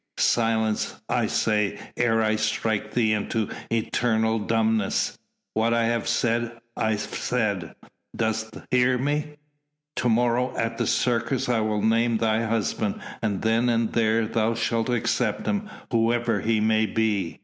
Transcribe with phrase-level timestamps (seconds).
[0.17, 1.77] "Silence, I say!
[1.95, 5.15] ere I strike thee into eternal dumbness.
[5.53, 7.75] What I have said, I've said.
[8.15, 9.35] Dost hear me?
[9.97, 14.55] To morrow, at the Circus, I will name thy husband, and then and there thou
[14.55, 17.39] shalt accept him, whoever he may be.